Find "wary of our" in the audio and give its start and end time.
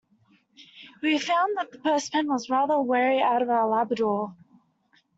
2.81-3.69